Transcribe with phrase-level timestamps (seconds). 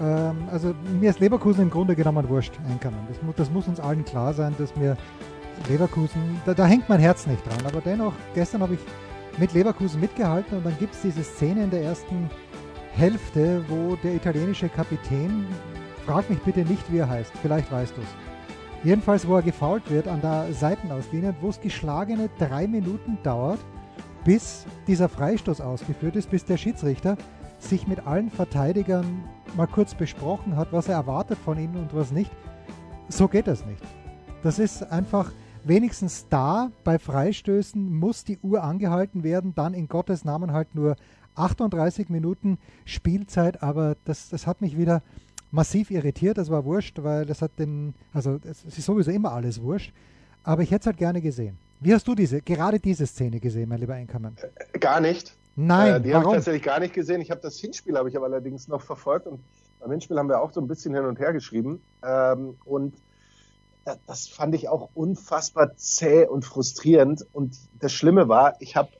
[0.00, 2.98] ähm, also mir ist Leverkusen im Grunde genommen wurscht, Einkommen.
[3.08, 4.96] Das, das muss uns allen klar sein, dass mir
[5.68, 8.80] Leverkusen, da, da hängt mein Herz nicht dran, aber dennoch, gestern habe ich
[9.38, 12.30] mit Leverkusen mitgehalten und dann gibt es diese Szene in der ersten
[12.92, 15.46] Hälfte, wo der italienische Kapitän,
[16.06, 18.08] frag mich bitte nicht, wie er heißt, vielleicht weißt du es.
[18.84, 23.58] Jedenfalls, wo er gefault wird an der Seitenauslinie, wo es geschlagene drei Minuten dauert,
[24.24, 27.16] bis dieser Freistoß ausgeführt ist, bis der Schiedsrichter
[27.64, 29.24] sich mit allen Verteidigern
[29.56, 32.30] mal kurz besprochen hat, was er erwartet von ihnen und was nicht.
[33.08, 33.82] So geht das nicht.
[34.42, 35.32] Das ist einfach
[35.64, 40.96] wenigstens da bei Freistößen muss die Uhr angehalten werden, dann in Gottes Namen halt nur
[41.36, 45.02] 38 Minuten Spielzeit, aber das, das hat mich wieder
[45.50, 46.38] massiv irritiert.
[46.38, 49.92] Das war wurscht, weil das hat den, also es ist sowieso immer alles wurscht,
[50.42, 51.56] aber ich hätte es halt gerne gesehen.
[51.80, 54.36] Wie hast du diese, gerade diese Szene gesehen, mein lieber Einkommen?
[54.78, 55.36] Gar nicht.
[55.56, 57.20] Nein, äh, die habe ich tatsächlich gar nicht gesehen.
[57.20, 59.44] Ich habe das Hinspiel habe ich aber allerdings noch verfolgt und
[59.78, 63.02] beim Hinspiel haben wir auch so ein bisschen hin und her geschrieben ähm, und
[63.84, 68.92] da- das fand ich auch unfassbar zäh und frustrierend und das Schlimme war, ich habe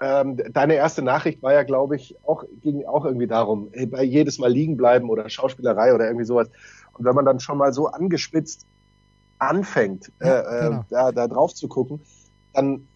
[0.00, 4.02] ähm, deine erste Nachricht war ja, glaube ich, auch ging auch irgendwie darum, ey, bei
[4.04, 6.50] jedes Mal liegen bleiben oder Schauspielerei oder irgendwie sowas.
[6.92, 8.66] Und wenn man dann schon mal so angespitzt
[9.38, 10.80] anfängt, Ja, äh, genau.
[10.80, 12.04] äh, da, da drauf zu gucken,
[12.52, 12.88] dann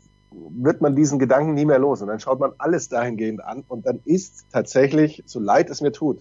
[0.50, 2.02] wird man diesen Gedanken nie mehr los.
[2.02, 5.92] Und dann schaut man alles dahingehend an und dann ist tatsächlich, so leid es mir
[5.92, 6.20] tut,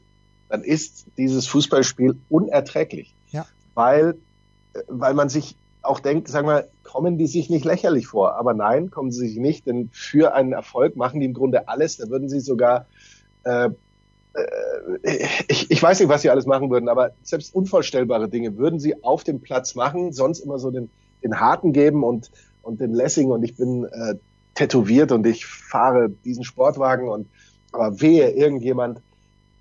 [0.49, 3.16] dann ist dieses Fußballspiel unerträglich.
[3.30, 3.45] Ja.
[3.73, 4.16] Weil,
[4.73, 8.35] äh, weil man sich auch denkt, sagen wir, kommen die sich nicht lächerlich vor?
[8.35, 11.97] Aber nein, kommen sie sich nicht, denn für einen Erfolg machen die im Grunde alles.
[11.97, 12.88] Da würden sie sogar,
[13.44, 13.69] äh,
[14.34, 18.79] äh, ich, ich weiß nicht, was sie alles machen würden, aber selbst unvorstellbare Dinge würden
[18.79, 20.89] sie auf dem Platz machen, sonst immer so den,
[21.23, 22.31] den Haken geben und,
[22.65, 24.15] und den Lessing und ich bin äh,
[24.55, 27.27] tätowiert und ich fahre diesen Sportwagen und
[27.71, 29.01] aber wehe, irgendjemand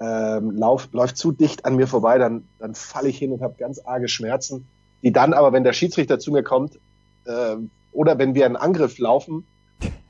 [0.00, 3.54] ähm, lauf, läuft zu dicht an mir vorbei, dann, dann falle ich hin und habe
[3.58, 4.66] ganz arge Schmerzen,
[5.02, 6.78] die dann aber, wenn der Schiedsrichter zu mir kommt
[7.26, 7.56] äh,
[7.92, 9.44] oder wenn wir einen Angriff laufen,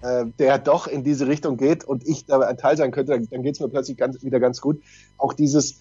[0.03, 3.28] äh, der doch in diese Richtung geht und ich da ein Teil sein könnte, dann,
[3.31, 4.82] dann geht es mir plötzlich ganz, wieder ganz gut.
[5.16, 5.81] Auch dieses,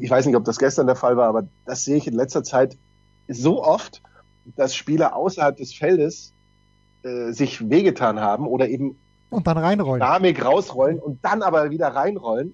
[0.00, 2.44] ich weiß nicht, ob das gestern der Fall war, aber das sehe ich in letzter
[2.44, 2.76] Zeit
[3.28, 4.02] so oft,
[4.56, 6.32] dass Spieler außerhalb des Feldes
[7.06, 8.96] äh, sich wehgetan haben oder eben
[9.30, 10.00] Und dann reinrollen.
[10.00, 12.52] Dynamik rausrollen und dann aber wieder reinrollen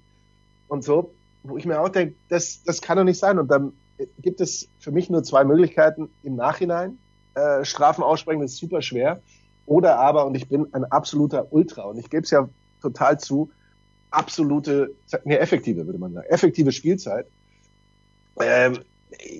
[0.69, 3.39] und so, wo ich mir auch denke, das, das kann doch nicht sein.
[3.39, 6.99] Und dann äh, gibt es für mich nur zwei Möglichkeiten im Nachhinein.
[7.35, 9.23] Äh, Strafen aussprechen das ist super schwer.
[9.65, 12.47] Oder aber, und ich bin ein absoluter Ultra und ich gebe es ja
[12.83, 13.51] total zu,
[14.11, 17.27] absolute, nee, effektive, würde man sagen, effektive Spielzeit.
[18.39, 18.81] Ähm,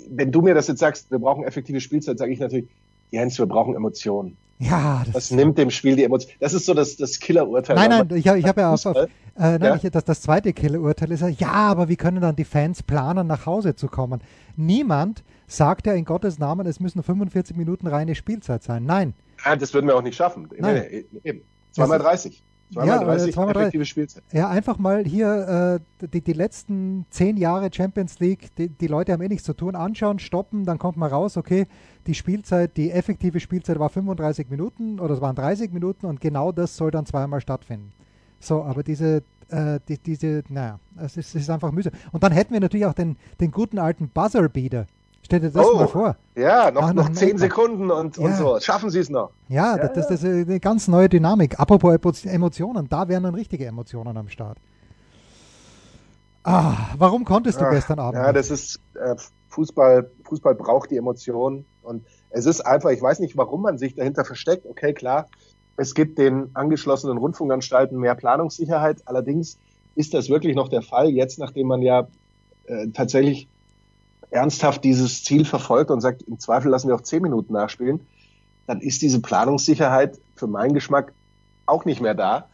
[0.09, 2.69] wenn du mir das jetzt sagst, wir brauchen effektive Spielzeit, sage ich natürlich,
[3.13, 4.37] Jens, wir brauchen Emotionen.
[4.59, 6.33] Ja, das Das nimmt dem Spiel die Emotion.
[6.41, 7.77] Das ist so das, das Killerurteil.
[7.77, 9.05] Nein, nein, ich, hab- habe ja auf, auf, Fußball-
[9.37, 9.75] äh, nein, Ja?
[9.83, 13.27] ich, das, das zweite Killerurteil ist ja, ja, aber wie können dann die Fans planen,
[13.27, 14.21] nach Hause zu kommen?
[14.57, 18.85] Niemand sagt ja in Gottes Namen, es müssen 45 Minuten reine Spielzeit sein.
[18.85, 19.15] Nein.
[19.45, 20.49] Ja, das würden wir auch nicht schaffen.
[20.59, 20.75] Nein.
[20.91, 21.41] nee, nee, eben.
[21.73, 22.43] Zweimal 30.
[22.73, 23.63] Zweimal Ja, äh, 30 zweimal 30.
[23.63, 24.23] effektive Spielzeit.
[24.33, 29.13] Ja, einfach mal hier äh, die, die letzten zehn Jahre Champions League, die, die Leute
[29.13, 31.67] haben eh nichts zu tun, anschauen, stoppen, dann kommt man raus, okay,
[32.07, 36.53] die Spielzeit, die effektive Spielzeit war 35 Minuten oder es waren 30 Minuten und genau
[36.53, 37.93] das soll dann zweimal stattfinden.
[38.41, 41.93] So, aber diese, äh, die, diese, naja, es ist, es ist einfach mühsam.
[42.11, 44.87] Und dann hätten wir natürlich auch den, den guten alten Buzzerbeater.
[45.25, 45.77] Stell dir das Oh.
[45.77, 46.17] mal vor.
[46.37, 48.25] Ja, noch, Ach, noch noch zehn Sekunden und, Ja.
[48.25, 48.59] und so.
[48.61, 49.31] Schaffen Sie es noch.
[49.49, 51.59] Ja, Ja, das, das ist eine ganz neue Dynamik.
[51.61, 54.59] Apropos Emo- Emotionen, da wären dann richtige Emotionen am Start.
[56.45, 58.21] Ah, warum konntest du Ach, gestern Abend?
[58.21, 59.15] Ja, das ist äh,
[59.49, 60.11] Fußball.
[60.25, 62.91] Fußball braucht die Emotionen und es ist einfach.
[62.91, 64.67] Ich weiß nicht, warum man sich dahinter versteckt.
[64.67, 65.29] Okay, klar,
[65.77, 69.03] es gibt den angeschlossenen Rundfunkanstalten mehr Planungssicherheit.
[69.05, 69.57] Allerdings
[69.95, 72.09] ist das wirklich noch der Fall jetzt, nachdem man ja
[72.67, 73.49] äh, tatsächlich
[74.33, 78.01] ernsthaft dieses Ziel verfolgt und sagt, im Zweifel lassen wir auch zehn Minuten nachspielen,
[78.67, 81.13] dann ist diese Planungssicherheit für meinen Geschmack
[81.67, 82.49] auch nicht mehr da.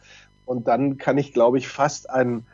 [0.45, 2.45] Und dann kann ich, glaube ich, fast ein,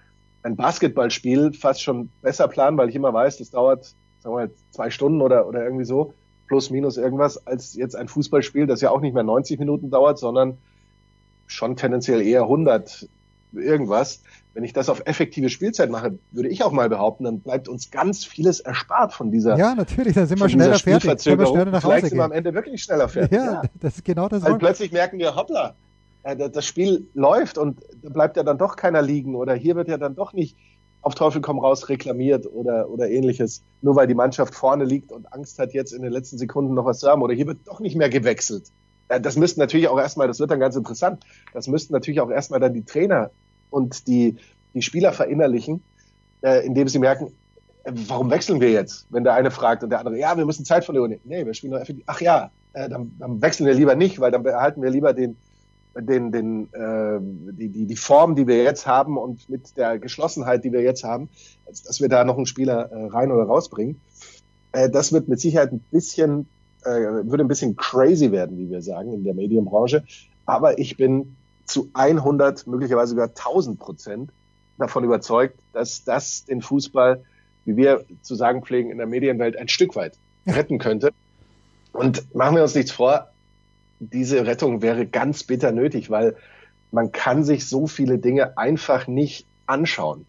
[0.44, 3.86] ein Basketballspiel fast schon besser planen, weil ich immer weiß, das dauert,
[4.20, 6.14] sagen wir mal, zwei Stunden oder, oder irgendwie so,
[6.48, 10.20] plus minus irgendwas, als jetzt ein Fußballspiel, das ja auch nicht mehr 90 Minuten dauert,
[10.20, 10.58] sondern
[11.48, 13.08] schon tendenziell eher 100
[13.58, 14.22] irgendwas.
[14.54, 17.92] wenn ich das auf effektive Spielzeit mache, würde ich auch mal behaupten, dann bleibt uns
[17.92, 21.20] ganz vieles erspart von dieser Ja, natürlich, dann sind wir schneller fertig.
[21.22, 23.38] Sind wir schneller nach Hause Vielleicht sind wir am Ende wirklich schneller fertig.
[23.38, 23.62] Ja, ja.
[23.82, 24.44] das ist genau das.
[24.44, 25.76] Weil plötzlich merken wir, hoppla,
[26.24, 29.88] äh, das Spiel läuft und da bleibt ja dann doch keiner liegen oder hier wird
[29.88, 30.58] ja dann doch nicht
[31.02, 35.32] auf Teufel komm raus reklamiert oder, oder ähnliches, nur weil die Mannschaft vorne liegt und
[35.32, 37.80] Angst hat, jetzt in den letzten Sekunden noch was zu haben oder hier wird doch
[37.80, 38.72] nicht mehr gewechselt.
[39.08, 41.24] Äh, das müssten natürlich auch erstmal, das wird dann ganz interessant,
[41.54, 43.30] das müssten natürlich auch erstmal dann die Trainer
[43.70, 44.38] und die,
[44.74, 45.84] die Spieler verinnerlichen,
[46.42, 47.34] äh, indem sie merken,
[47.84, 49.08] äh, warum wechseln wir jetzt?
[49.10, 51.20] Wenn der eine fragt und der andere, ja, wir müssen Zeit verlieren.
[51.24, 52.04] Nee, wir spielen nur effektiv.
[52.08, 55.38] Ach ja, äh, dann, dann wechseln wir lieber nicht, weil dann behalten wir lieber den,
[55.96, 60.64] den, den, äh, die, die, die Form, die wir jetzt haben und mit der Geschlossenheit,
[60.64, 61.30] die wir jetzt haben,
[61.66, 64.00] als dass wir da noch einen Spieler äh, rein oder rausbringen.
[64.74, 66.48] Äh, das wird mit Sicherheit ein bisschen,
[66.84, 70.04] äh, würde ein bisschen crazy werden, wie wir sagen, in der Medienbranche.
[70.46, 71.36] Aber ich bin
[71.66, 74.32] zu 100, möglicherweise sogar 1000 Prozent
[74.78, 77.24] davon überzeugt, dass das den Fußball,
[77.66, 81.12] wie wir zu sagen pflegen, in der Medienwelt ein Stück weit retten könnte.
[81.92, 83.30] Und machen wir uns nichts vor,
[84.00, 86.36] diese Rettung wäre ganz bitter nötig, weil
[86.92, 90.26] man kann sich so viele Dinge einfach nicht anschauen.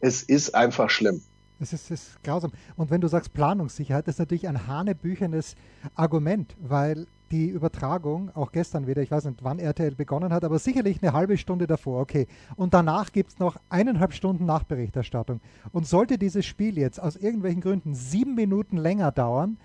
[0.00, 1.22] Es ist einfach schlimm.
[1.60, 2.50] Es ist, ist grausam.
[2.76, 5.54] Und wenn du sagst Planungssicherheit, ist natürlich ein hanebüchernes
[5.94, 10.58] Argument, weil die Übertragung, auch gestern wieder, ich weiß nicht, wann RTL begonnen hat, aber
[10.58, 12.28] sicherlich eine halbe Stunde davor, okay.
[12.54, 15.40] Und danach gibt es noch eineinhalb Stunden Nachberichterstattung.
[15.72, 19.56] Und sollte dieses Spiel jetzt aus irgendwelchen Gründen sieben Minuten länger dauern,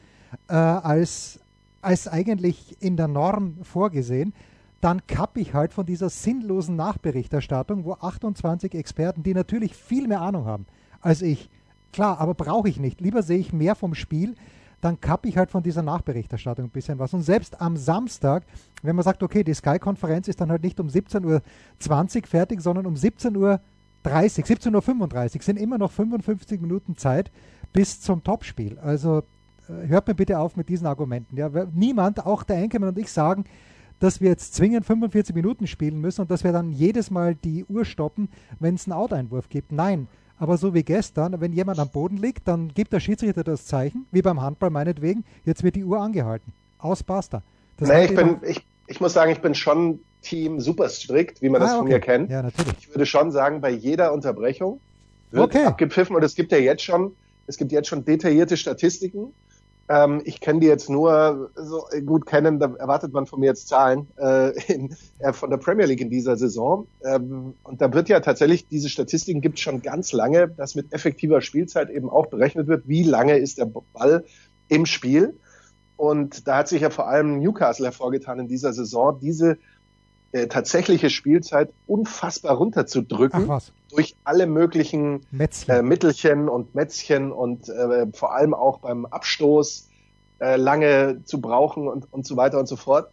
[0.47, 1.39] äh, als,
[1.81, 4.33] als eigentlich in der Norm vorgesehen,
[4.81, 10.21] dann kapp ich halt von dieser sinnlosen Nachberichterstattung, wo 28 Experten, die natürlich viel mehr
[10.21, 10.65] Ahnung haben
[11.01, 11.49] als ich,
[11.93, 13.01] klar, aber brauche ich nicht.
[13.01, 14.35] Lieber sehe ich mehr vom Spiel,
[14.81, 17.13] dann kappe ich halt von dieser Nachberichterstattung ein bisschen was.
[17.13, 18.43] Und selbst am Samstag,
[18.83, 22.85] wenn man sagt, okay, die Sky-Konferenz ist dann halt nicht um 17.20 Uhr fertig, sondern
[22.85, 23.59] um 17.30 Uhr,
[24.05, 27.31] 17.35 Uhr, sind immer noch 55 Minuten Zeit
[27.73, 28.77] bis zum Topspiel.
[28.79, 29.23] Also
[29.67, 31.37] äh, hört mir bitte auf mit diesen Argumenten.
[31.37, 33.45] Ja, niemand, auch der Enkelmann und ich sagen,
[33.99, 37.65] dass wir jetzt zwingend 45 Minuten spielen müssen und dass wir dann jedes Mal die
[37.65, 38.29] Uhr stoppen,
[38.59, 39.71] wenn es einen Outeinwurf gibt.
[39.71, 40.07] Nein,
[40.39, 44.05] aber so wie gestern, wenn jemand am Boden liegt, dann gibt der Schiedsrichter das Zeichen,
[44.11, 46.53] wie beim Handball meinetwegen, jetzt wird die Uhr angehalten.
[46.77, 47.41] Aus basta.
[47.77, 51.49] Das nee, ich, bin, ich, ich muss sagen, ich bin schon Team super strikt, wie
[51.49, 51.93] man ah, das von okay.
[51.93, 52.29] mir kennt.
[52.29, 52.73] Ja, natürlich.
[52.79, 54.79] Ich würde schon sagen, bei jeder Unterbrechung
[55.31, 55.65] wird okay.
[55.65, 57.15] abgepfiffen und es gibt ja jetzt schon,
[57.47, 59.33] es gibt jetzt schon detaillierte Statistiken
[59.89, 63.67] ähm, ich kenne die jetzt nur so gut kennen, da erwartet man von mir jetzt
[63.67, 66.87] Zahlen äh, in, äh, von der Premier League in dieser Saison.
[67.03, 70.91] Ähm, und da wird ja tatsächlich, diese Statistiken gibt es schon ganz lange, dass mit
[70.93, 74.25] effektiver Spielzeit eben auch berechnet wird, wie lange ist der Ball
[74.67, 75.37] im Spiel.
[75.95, 79.57] Und da hat sich ja vor allem Newcastle hervorgetan in dieser Saison, diese
[80.31, 83.49] äh, tatsächliche Spielzeit unfassbar runterzudrücken
[83.89, 85.21] durch alle möglichen
[85.67, 89.89] äh, Mittelchen und Mätzchen und äh, vor allem auch beim Abstoß
[90.39, 93.09] äh, lange zu brauchen und, und so weiter und so fort.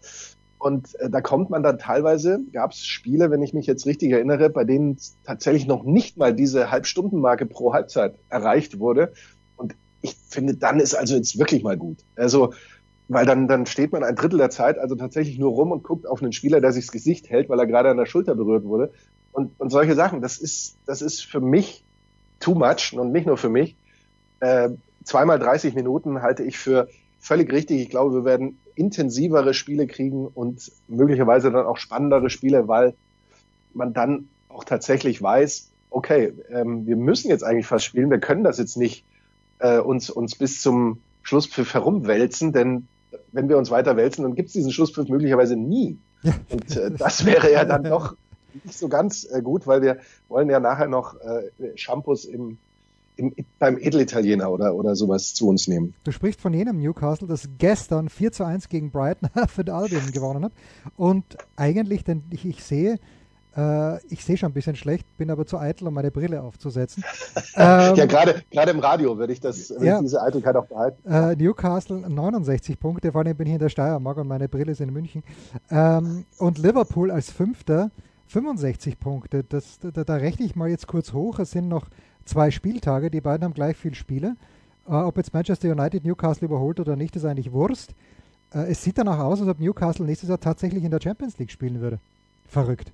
[0.58, 4.12] Und äh, da kommt man dann teilweise, gab es Spiele, wenn ich mich jetzt richtig
[4.12, 9.12] erinnere, bei denen tatsächlich noch nicht mal diese Halbstundenmarke pro Halbzeit erreicht wurde.
[9.56, 11.99] Und ich finde, dann ist also jetzt wirklich mal gut.
[12.16, 12.55] Also
[13.09, 16.06] weil dann, dann steht man ein Drittel der Zeit also tatsächlich nur rum und guckt
[16.06, 18.65] auf einen Spieler, der sich das Gesicht hält, weil er gerade an der Schulter berührt
[18.65, 18.93] wurde.
[19.33, 21.85] Und, und solche Sachen, das ist, das ist für mich
[22.41, 23.77] too much und nicht nur für mich.
[24.41, 24.71] Äh,
[25.05, 27.81] zweimal 30 Minuten halte ich für völlig richtig.
[27.81, 32.95] Ich glaube, wir werden intensivere Spiele kriegen und möglicherweise dann auch spannendere Spiele, weil
[33.73, 38.45] man dann auch tatsächlich weiß, okay, ähm, wir müssen jetzt eigentlich fast spielen, wir können
[38.45, 39.05] das jetzt nicht
[39.59, 42.88] äh, uns, uns bis zum Schlusspfiff herumwälzen, denn
[43.35, 45.99] wenn wir uns weiter wälzen, dann gibt es diesen Schlusspfiff möglicherweise nie.
[46.50, 48.17] Und äh, das wäre ja dann doch
[48.62, 49.99] nicht so ganz äh, gut, weil wir
[50.29, 52.59] wollen ja nachher noch äh, Shampoos im,
[53.17, 55.95] im, beim Edelitaliener oder, oder sowas zu uns nehmen.
[56.05, 60.45] Du sprichst von jenem Newcastle, das gestern 4 zu 1 gegen Brighton für Albion gewonnen
[60.45, 60.53] hat.
[60.97, 61.25] Und
[61.57, 63.00] eigentlich, denn ich, ich sehe,
[64.08, 67.04] ich sehe schon ein bisschen schlecht, bin aber zu eitel, um meine Brille aufzusetzen.
[67.56, 71.08] ähm, ja, gerade im Radio würde ich, das, würd ja, ich diese Eitelkeit auch behalten.
[71.08, 74.80] Äh, Newcastle 69 Punkte, vor allem bin ich in der Steiermark und meine Brille ist
[74.80, 75.23] in München.
[75.70, 77.90] Ähm, und Liverpool als Fünfter
[78.26, 79.44] 65 Punkte.
[79.44, 81.38] Das, da, da rechne ich mal jetzt kurz hoch.
[81.38, 81.87] Es sind noch
[82.25, 84.37] zwei Spieltage, die beiden haben gleich viel Spiele.
[84.88, 87.94] Äh, ob jetzt Manchester United Newcastle überholt oder nicht, ist eigentlich Wurst.
[88.52, 91.50] Äh, es sieht danach aus, als ob Newcastle nächstes Jahr tatsächlich in der Champions League
[91.50, 91.99] spielen würde.
[92.46, 92.92] Verrückt.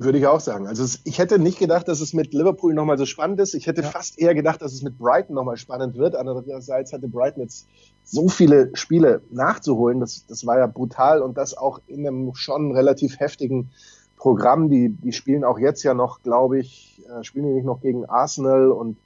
[0.00, 0.68] Würde ich auch sagen.
[0.68, 3.54] Also es, ich hätte nicht gedacht, dass es mit Liverpool nochmal so spannend ist.
[3.54, 3.88] Ich hätte ja.
[3.88, 6.14] fast eher gedacht, dass es mit Brighton nochmal spannend wird.
[6.14, 7.66] Andererseits hatte Brighton jetzt
[8.04, 9.98] so viele Spiele nachzuholen.
[9.98, 13.70] Das, das war ja brutal und das auch in einem schon relativ heftigen
[14.16, 14.70] Programm.
[14.70, 18.06] Die, die spielen auch jetzt ja noch, glaube ich, äh, spielen die nicht noch gegen
[18.06, 18.98] Arsenal und,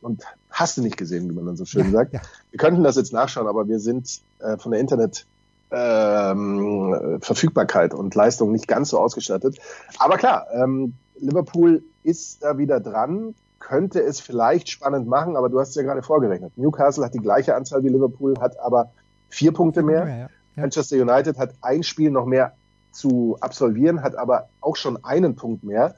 [0.00, 2.14] und hast du nicht gesehen, wie man dann so schön ja, sagt.
[2.14, 2.22] Ja.
[2.50, 5.26] Wir könnten das jetzt nachschauen, aber wir sind äh, von der Internet
[5.70, 9.58] ähm, Verfügbarkeit und Leistung nicht ganz so ausgestattet.
[9.98, 15.60] Aber klar, ähm, Liverpool ist da wieder dran, könnte es vielleicht spannend machen, aber du
[15.60, 16.56] hast es ja gerade vorgerechnet.
[16.56, 18.90] Newcastle hat die gleiche Anzahl wie Liverpool, hat aber
[19.28, 20.08] vier Punkte mehr.
[20.08, 20.28] Ja, ja.
[20.56, 22.54] Manchester United hat ein Spiel noch mehr
[22.90, 25.94] zu absolvieren, hat aber auch schon einen Punkt mehr.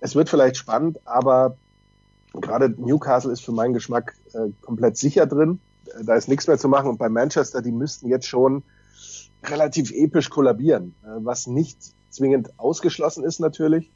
[0.00, 1.56] Es wird vielleicht spannend, aber
[2.32, 5.60] gerade Newcastle ist für meinen Geschmack äh, komplett sicher drin.
[6.02, 6.88] Da ist nichts mehr zu machen.
[6.88, 8.62] Und bei Manchester, die müssten jetzt schon
[9.44, 11.78] relativ episch kollabieren, äh, was nicht
[12.10, 13.90] zwingend ausgeschlossen ist natürlich.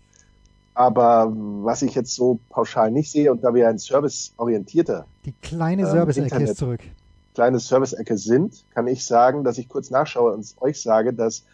[0.74, 5.82] Aber was ich jetzt so pauschal nicht sehe, und da wir ein serviceorientierter die kleine
[5.82, 6.80] ähm, Service-Ecke ist zurück.
[7.34, 11.44] Kleine Service-Ecke sind, kann ich sagen, dass ich kurz nachschaue und euch sage, dass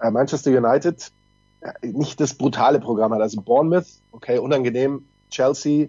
[0.00, 1.12] äh, Manchester United
[1.60, 3.20] äh, nicht das brutale Programm hat.
[3.20, 5.88] Also Bournemouth, okay, unangenehm, Chelsea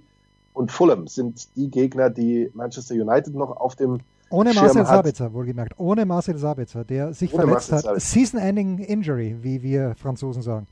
[0.54, 5.74] und Fulham sind die Gegner, die Manchester United noch auf dem ohne Marcel Sabitzer, wohlgemerkt.
[5.78, 8.02] Ohne Marcel Sabitzer, der sich Ohne verletzt Marcel hat.
[8.02, 10.68] Season-ending Injury, wie wir Franzosen sagen.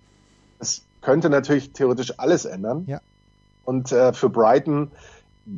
[0.60, 2.86] Das könnte natürlich theoretisch alles ändern.
[2.88, 3.01] Ja.
[3.65, 4.91] Und äh, für Brighton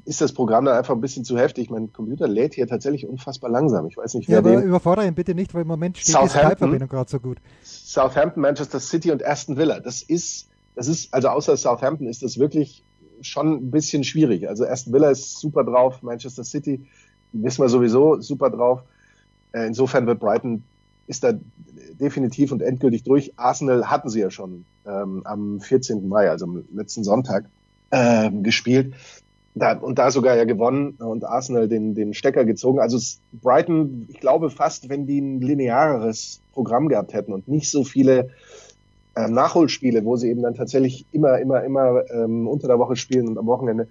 [0.06, 1.70] ist das Programm dann einfach ein bisschen zu heftig.
[1.70, 3.86] Mein Computer lädt hier tatsächlich unfassbar langsam.
[3.88, 4.64] Ich weiß nicht, wer ja, aber den...
[4.64, 7.38] überfordere ihn bitte nicht, weil im Moment steht die Skype-Verbindung gerade so gut.
[7.64, 9.80] Southampton, Manchester City und Aston Villa.
[9.80, 12.84] Das ist, das ist, also außer Southampton ist das wirklich
[13.22, 14.50] schon ein bisschen schwierig.
[14.50, 16.86] Also Aston Villa ist super drauf, Manchester City
[17.32, 18.82] wissen wir sowieso super drauf.
[19.52, 20.64] Äh, insofern wird Brighton
[21.08, 21.34] ist da
[22.00, 23.34] definitiv und endgültig durch.
[23.38, 26.08] Arsenal hatten sie ja schon ähm, am 14.
[26.08, 27.46] Mai, also am letzten Sonntag,
[27.92, 28.96] ähm, gespielt.
[29.54, 32.80] Da, und da sogar ja gewonnen und Arsenal den, den Stecker gezogen.
[32.80, 33.00] Also
[33.32, 38.32] Brighton, ich glaube fast, wenn die ein lineareres Programm gehabt hätten und nicht so viele
[39.16, 43.30] ähm, Nachholspiele, wo sie eben dann tatsächlich immer, immer, immer ähm, unter der Woche spielen
[43.30, 43.88] und am Wochenende,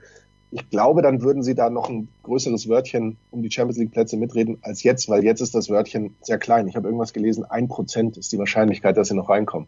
[0.54, 4.16] ich glaube, dann würden sie da noch ein größeres Wörtchen um die Champions League Plätze
[4.16, 6.68] mitreden als jetzt, weil jetzt ist das Wörtchen sehr klein.
[6.68, 9.66] Ich habe irgendwas gelesen, ein Prozent ist die Wahrscheinlichkeit, dass sie noch reinkommen.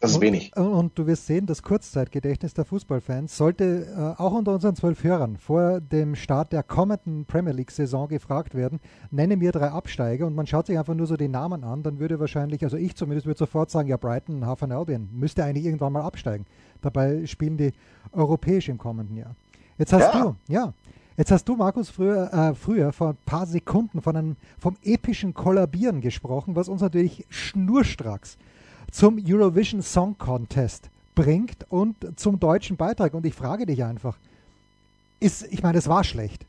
[0.00, 0.56] Das ist und, wenig.
[0.56, 5.36] Und du wirst sehen, das Kurzzeitgedächtnis der Fußballfans sollte äh, auch unter unseren zwölf Hörern
[5.36, 8.80] vor dem Start der kommenden Premier League-Saison gefragt werden,
[9.12, 12.00] nenne mir drei Absteiger und man schaut sich einfach nur so den Namen an, dann
[12.00, 15.92] würde wahrscheinlich, also ich zumindest würde sofort sagen, ja Brighton, Hafen Albion, müsste eigentlich irgendwann
[15.92, 16.46] mal absteigen.
[16.80, 17.72] Dabei spielen die
[18.10, 19.36] europäisch im kommenden Jahr.
[19.78, 20.20] Jetzt hast ja.
[20.20, 20.74] du, ja,
[21.16, 25.34] jetzt hast du, Markus, früher, äh, früher vor ein paar Sekunden von einem, vom epischen
[25.34, 28.36] Kollabieren gesprochen, was uns natürlich schnurstracks
[28.90, 33.14] zum Eurovision Song Contest bringt und zum deutschen Beitrag.
[33.14, 34.18] Und ich frage dich einfach,
[35.20, 36.44] ist, ich meine, es war schlecht,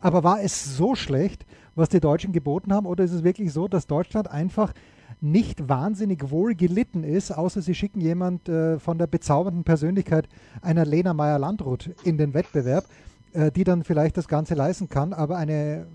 [0.00, 3.68] aber war es so schlecht, was die Deutschen geboten haben, oder ist es wirklich so,
[3.68, 4.72] dass Deutschland einfach
[5.20, 10.28] nicht wahnsinnig wohl gelitten ist, außer sie schicken jemand äh, von der bezaubernden Persönlichkeit
[10.62, 12.86] einer Lena Meyer-Landrut in den Wettbewerb,
[13.32, 15.86] äh, die dann vielleicht das Ganze leisten kann, aber eine,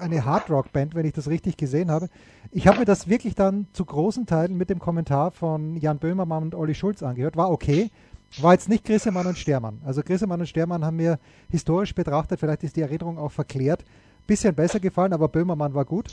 [0.00, 2.08] eine Hardrock-Band, wenn ich das richtig gesehen habe.
[2.50, 6.42] Ich habe mir das wirklich dann zu großen Teilen mit dem Kommentar von Jan Böhmermann
[6.42, 7.36] und Olli Schulz angehört.
[7.36, 7.90] War okay,
[8.40, 9.80] war jetzt nicht Grissemann und Stermann.
[9.84, 11.18] Also Grissemann und Stermann haben mir
[11.50, 13.84] historisch betrachtet, vielleicht ist die Erinnerung auch verklärt,
[14.26, 16.08] bisschen besser gefallen, aber Böhmermann war gut.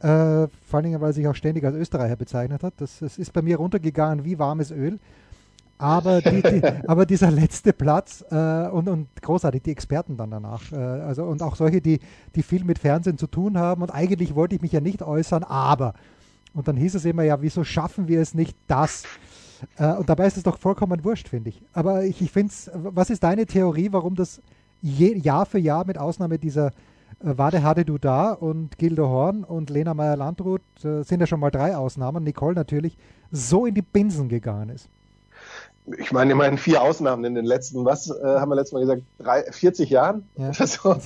[0.00, 2.74] Äh, vor allen Dingen, weil er sich auch ständig als Österreicher bezeichnet hat.
[2.78, 4.98] Das, das ist bei mir runtergegangen wie warmes Öl.
[5.78, 10.72] Aber, die, die, aber dieser letzte Platz äh, und, und großartig die Experten dann danach.
[10.72, 12.00] Äh, also, und auch solche, die,
[12.34, 13.82] die viel mit Fernsehen zu tun haben.
[13.82, 15.94] Und eigentlich wollte ich mich ja nicht äußern, aber.
[16.54, 19.04] Und dann hieß es immer, ja, wieso schaffen wir es nicht, das?
[19.76, 21.62] Äh, und dabei ist es doch vollkommen wurscht, finde ich.
[21.72, 24.40] Aber ich, ich finde es, was ist deine Theorie, warum das
[24.80, 26.68] je, Jahr für Jahr mit Ausnahme dieser
[27.20, 31.40] äh, Wade hatte du da und Gildo Horn und Lena Meyer-Landrut äh, sind ja schon
[31.40, 32.96] mal drei Ausnahmen, Nicole natürlich,
[33.30, 34.88] so in die Binsen gegangen ist.
[35.98, 39.02] Ich meine, immerhin vier Ausnahmen in den letzten, was äh, haben wir letztes Mal gesagt,
[39.18, 40.28] drei, 40 Jahren?
[40.36, 40.52] Ja.
[40.66, 40.96] So.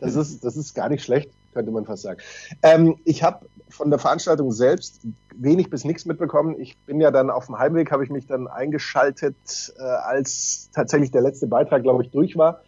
[0.00, 2.20] Das, ist, das ist gar nicht schlecht, könnte man fast sagen.
[2.62, 5.02] Ähm, ich habe von der Veranstaltung selbst
[5.34, 6.58] wenig bis nichts mitbekommen.
[6.58, 11.10] Ich bin ja dann auf dem Heimweg, habe ich mich dann eingeschaltet, äh, als tatsächlich
[11.10, 12.62] der letzte Beitrag, glaube ich, durch war.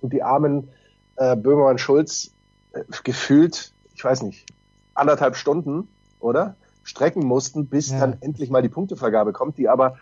[0.00, 0.68] Und die armen
[1.16, 2.32] äh, Böhmermann Schulz
[2.72, 4.46] äh, gefühlt, ich weiß nicht,
[4.94, 5.88] anderthalb Stunden,
[6.18, 6.56] oder?
[6.82, 8.00] Strecken mussten, bis ja.
[8.00, 9.96] dann endlich mal die Punktevergabe kommt, die aber,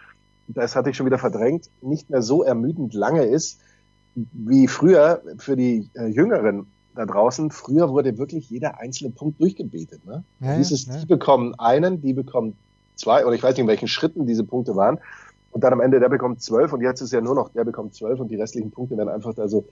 [0.47, 3.61] das hatte ich schon wieder verdrängt, nicht mehr so ermüdend lange ist,
[4.15, 6.67] wie früher für die äh, Jüngeren
[6.99, 7.51] da draußen.
[7.51, 10.05] Früher wurde wirklich jeder einzelne Punkt durchgebetet.
[10.05, 10.25] Ne?
[10.41, 10.97] Ja, Dieses, ja.
[10.99, 12.57] Die bekommen einen, die bekommen
[12.97, 14.99] zwei, oder ich weiß nicht, in welchen Schritten diese Punkte waren.
[15.51, 17.95] Und dann am Ende, der bekommt zwölf und jetzt ist ja nur noch, der bekommt
[17.95, 19.67] zwölf und die restlichen Punkte werden einfach da so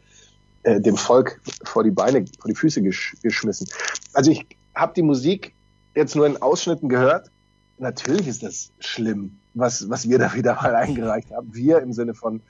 [0.62, 3.68] äh, dem Volk vor die Beine, vor die Füße gesch geschmissen.
[4.14, 5.54] Also ich habe die Musik
[5.94, 7.30] jetzt nur in Ausschnitten gehört
[7.78, 11.54] natürlich ist das schlimm, was, was wir da wieder mal eingereicht haben.
[11.54, 12.42] Wir im Sinne von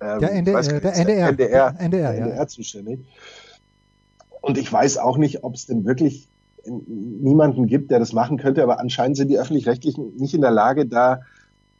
[0.00, 2.46] ähm, der, ND, weiß, äh, der NDR, NDR, NDR, NDR ja.
[2.46, 3.00] zuständig.
[4.40, 6.28] Und ich weiß auch nicht, ob es denn wirklich
[6.66, 10.86] niemanden gibt, der das machen könnte, aber anscheinend sind die öffentlich-rechtlichen nicht in der Lage,
[10.86, 11.20] da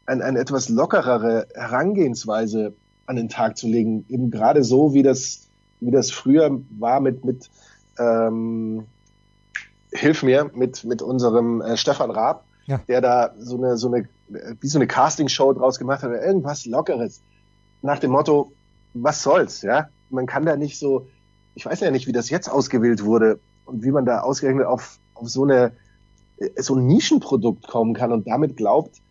[0.07, 2.75] eine ein etwas lockerere Herangehensweise
[3.07, 4.05] an den Tag zu legen.
[4.09, 5.49] Eben gerade so, wie das,
[5.81, 7.51] wie das früher war mit, mit
[7.99, 8.87] ähm,
[9.93, 12.81] hilf mir, mit, mit unserem äh, Stefan Raab, ja.
[12.89, 14.09] der da so eine, so eine,
[14.61, 17.23] wie so eine Castingshow draus gemacht hat, irgendwas Lockeres.
[17.83, 18.53] Nach dem Motto,
[18.95, 19.89] was soll's, ja?
[20.11, 21.07] Man kann da nicht so,
[21.59, 25.01] ich weiß ja nicht, wie das jetzt ausgewählt wurde und wie man da ausgerechnet auf,
[25.15, 25.73] auf so eine,
[26.37, 29.03] äh, so ein Nischenprodukt kommen kann und damit glaubt,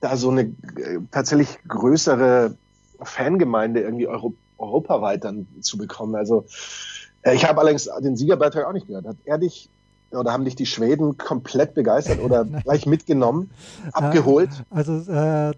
[0.00, 2.56] da so eine äh, tatsächlich größere
[3.02, 6.14] Fangemeinde irgendwie Euro, europaweit dann zu bekommen.
[6.14, 6.44] Also
[7.22, 9.06] äh, ich habe allerdings den Siegerbeitrag auch nicht gehört.
[9.06, 9.68] Hat er dich
[10.10, 13.50] oder haben dich die Schweden komplett begeistert oder gleich mitgenommen,
[13.92, 14.64] abgeholt?
[14.70, 15.52] Also äh,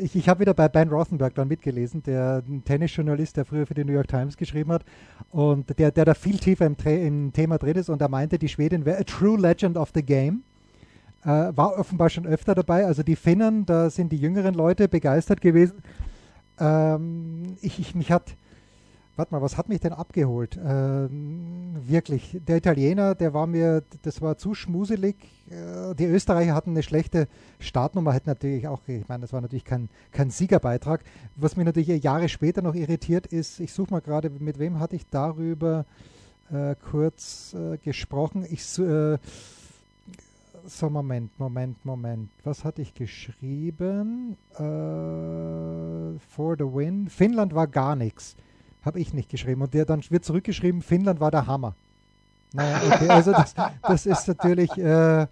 [0.00, 3.84] ich, ich habe wieder bei Ben Rothenberg dann mitgelesen, der Tennisjournalist, der früher für die
[3.84, 4.84] New York Times geschrieben hat
[5.30, 8.48] und der, der da viel tiefer im, im Thema drin ist und er meinte, die
[8.48, 10.42] Schwedin wäre a true legend of the game.
[11.22, 12.86] Äh, war offenbar schon öfter dabei.
[12.86, 15.82] Also die Finnen, da sind die jüngeren Leute begeistert gewesen.
[16.58, 18.36] Ähm, ich, ich, mich hat
[19.16, 20.58] warte mal, was hat mich denn abgeholt?
[20.64, 25.16] Ähm, wirklich, der Italiener, der war mir, das war zu schmuselig.
[25.50, 29.64] Äh, die Österreicher hatten eine schlechte Startnummer, hätten natürlich auch, ich meine, das war natürlich
[29.64, 31.02] kein, kein Siegerbeitrag.
[31.36, 34.96] Was mich natürlich Jahre später noch irritiert ist, ich suche mal gerade, mit wem hatte
[34.96, 35.84] ich darüber
[36.52, 38.46] äh, kurz äh, gesprochen.
[38.48, 39.18] Ich äh,
[40.66, 42.30] so, Moment, Moment, Moment.
[42.44, 44.36] Was hatte ich geschrieben?
[44.54, 47.08] Äh, for the win.
[47.08, 48.36] Finnland war gar nichts.
[48.84, 49.62] Habe ich nicht geschrieben.
[49.62, 51.74] Und der dann wird zurückgeschrieben, Finnland war der Hammer.
[52.52, 55.26] Naja, okay, also das, das ist natürlich äh,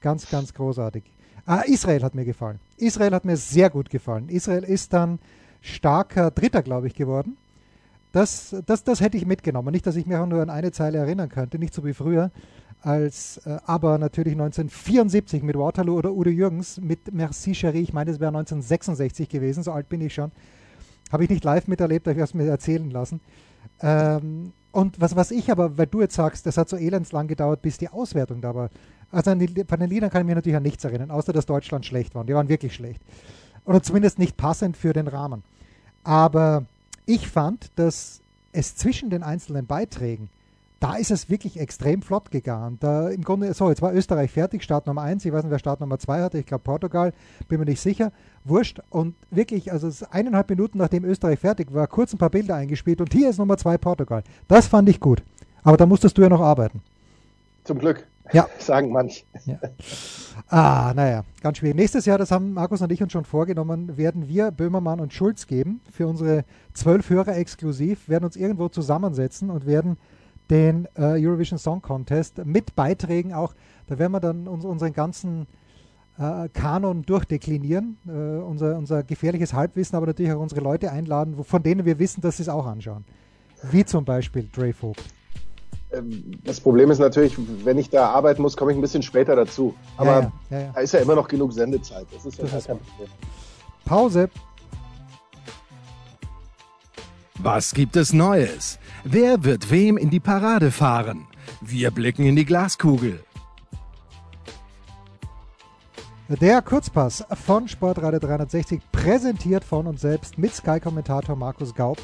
[0.00, 1.04] ganz, ganz großartig.
[1.46, 2.58] Ah, Israel hat mir gefallen.
[2.78, 4.28] Israel hat mir sehr gut gefallen.
[4.28, 5.18] Israel ist dann
[5.60, 7.36] starker Dritter, glaube ich, geworden.
[8.12, 9.72] Das, das, das hätte ich mitgenommen.
[9.72, 12.30] Nicht, dass ich mich auch nur an eine Zeile erinnern könnte, nicht so wie früher,
[12.80, 17.80] als äh, aber natürlich 1974 mit Waterloo oder Udo Jürgens mit Merci Cherie.
[17.80, 20.30] Ich meine, es wäre 1966 gewesen, so alt bin ich schon.
[21.12, 23.20] Habe ich nicht live miterlebt, habe ich es mir erzählen lassen.
[23.80, 27.62] Ähm, und was, was ich aber, weil du jetzt sagst, das hat so elendslang gedauert,
[27.62, 28.70] bis die Auswertung da war.
[29.12, 31.46] Also an die, von den Liedern kann ich mich natürlich an nichts erinnern, außer dass
[31.46, 32.24] Deutschland schlecht war.
[32.24, 33.00] Die waren wirklich schlecht.
[33.64, 35.44] Oder zumindest nicht passend für den Rahmen.
[36.02, 36.64] Aber
[37.06, 38.20] ich fand, dass
[38.52, 40.28] es zwischen den einzelnen Beiträgen
[40.84, 42.76] da ist es wirklich extrem flott gegangen.
[42.78, 45.58] Da im Grunde, so, jetzt war Österreich fertig, Start Nummer 1, ich weiß nicht, wer
[45.58, 47.14] Start Nummer 2 hatte, ich glaube Portugal,
[47.48, 48.12] bin mir nicht sicher,
[48.44, 48.80] wurscht.
[48.90, 53.14] Und wirklich, also eineinhalb Minuten nachdem Österreich fertig war, kurz ein paar Bilder eingespielt und
[53.14, 54.22] hier ist Nummer 2 Portugal.
[54.46, 55.22] Das fand ich gut.
[55.62, 56.82] Aber da musstest du ja noch arbeiten.
[57.64, 58.06] Zum Glück.
[58.34, 58.46] Ja.
[58.58, 59.24] Sagen manch.
[59.46, 59.58] Ja.
[60.48, 61.76] Ah, naja, ganz schwierig.
[61.76, 65.46] Nächstes Jahr, das haben Markus und ich uns schon vorgenommen, werden wir Böhmermann und Schulz
[65.46, 66.44] geben für unsere
[66.74, 69.96] zwölf Hörer exklusiv, werden uns irgendwo zusammensetzen und werden
[70.50, 73.54] den äh, Eurovision Song Contest mit Beiträgen auch.
[73.86, 75.46] Da werden wir dann uns, unseren ganzen
[76.18, 81.62] äh, Kanon durchdeklinieren, äh, unser, unser gefährliches Halbwissen, aber natürlich auch unsere Leute einladen, von
[81.62, 83.04] denen wir wissen, dass sie es auch anschauen.
[83.70, 85.04] Wie zum Beispiel Dre Vogt.
[85.92, 89.34] Ähm, das Problem ist natürlich, wenn ich da arbeiten muss, komme ich ein bisschen später
[89.36, 89.74] dazu.
[89.96, 92.06] Aber ja, ja, ja, da ist ja immer noch genug Sendezeit.
[92.12, 93.08] Das ist ja das kein Problem.
[93.84, 94.30] Pause.
[97.38, 98.78] Was gibt es Neues?
[99.06, 101.26] Wer wird wem in die Parade fahren?
[101.60, 103.22] Wir blicken in die Glaskugel.
[106.28, 111.98] Der Kurzpass von Sportradio 360, präsentiert von uns selbst mit Sky-Kommentator Markus Gaub.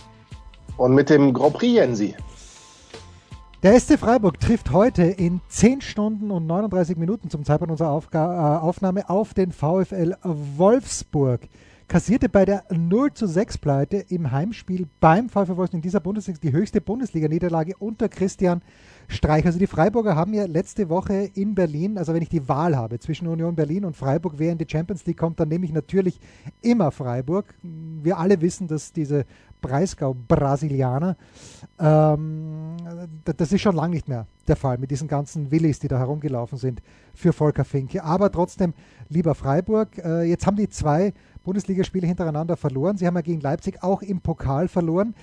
[0.76, 2.14] Und mit dem Grand Prix Jensi.
[3.62, 8.56] Der SC Freiburg trifft heute in 10 Stunden und 39 Minuten zum Zeitpunkt unserer Aufga
[8.56, 11.42] äh, Aufnahme auf den VfL Wolfsburg
[11.90, 16.38] kassierte bei der 0 zu 6 Pleite im Heimspiel beim VfL Wolfsburg in dieser Bundesliga
[16.40, 18.62] die höchste Bundesliga-Niederlage unter Christian
[19.08, 19.44] Streich.
[19.44, 23.00] Also die Freiburger haben ja letzte Woche in Berlin, also wenn ich die Wahl habe
[23.00, 26.20] zwischen Union Berlin und Freiburg, wer in die Champions League kommt, dann nehme ich natürlich
[26.62, 27.52] immer Freiburg.
[27.62, 29.26] Wir alle wissen, dass diese
[29.60, 31.16] Breisgau-Brasilianer,
[31.78, 32.76] ähm,
[33.24, 36.58] das ist schon lange nicht mehr der Fall mit diesen ganzen Willis, die da herumgelaufen
[36.58, 36.82] sind
[37.14, 38.02] für Volker Finke.
[38.02, 38.74] Aber trotzdem,
[39.08, 41.12] lieber Freiburg, äh, jetzt haben die zwei
[41.44, 42.96] Bundesligaspiele hintereinander verloren.
[42.96, 45.14] Sie haben ja gegen Leipzig auch im Pokal verloren.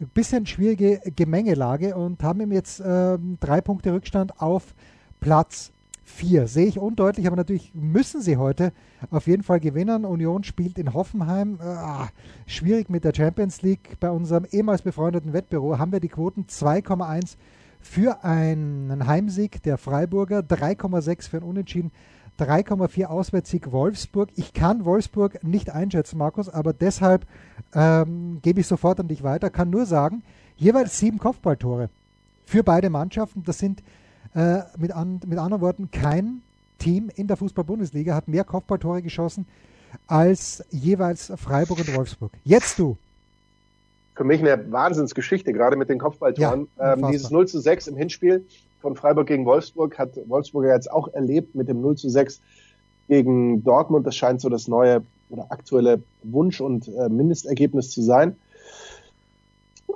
[0.00, 4.74] Ein bisschen schwierige Gemengelage und haben jetzt äh, drei Punkte Rückstand auf
[5.20, 5.72] Platz
[6.04, 6.46] 4.
[6.48, 8.72] Sehe ich undeutlich, aber natürlich müssen sie heute
[9.10, 10.04] auf jeden Fall gewinnen.
[10.04, 11.58] Union spielt in Hoffenheim.
[11.60, 12.08] Ah,
[12.46, 13.98] schwierig mit der Champions League.
[14.00, 17.36] Bei unserem ehemals befreundeten Wettbüro haben wir die Quoten 2,1
[17.80, 21.90] für einen Heimsieg der Freiburger, 3,6 für einen Unentschieden
[22.38, 24.30] 3,4 Auswärtssieg Wolfsburg.
[24.36, 27.26] Ich kann Wolfsburg nicht einschätzen, Markus, aber deshalb
[27.74, 29.50] ähm, gebe ich sofort an dich weiter.
[29.50, 30.22] Kann nur sagen,
[30.56, 31.90] jeweils sieben Kopfballtore
[32.44, 33.42] für beide Mannschaften.
[33.44, 33.82] Das sind
[34.34, 36.42] äh, mit, an, mit anderen Worten kein
[36.78, 39.46] Team in der Fußball-Bundesliga hat mehr Kopfballtore geschossen
[40.06, 42.32] als jeweils Freiburg und Wolfsburg.
[42.44, 42.96] Jetzt du.
[44.14, 46.68] Für mich eine Wahnsinnsgeschichte, gerade mit den Kopfballtoren.
[46.78, 48.44] Ja, ähm, dieses 0 zu 6 im Hinspiel
[48.80, 52.40] von Freiburg gegen Wolfsburg hat Wolfsburg jetzt auch erlebt mit dem 0 zu 6
[53.08, 54.06] gegen Dortmund.
[54.06, 58.36] Das scheint so das neue oder aktuelle Wunsch- und äh, Mindestergebnis zu sein.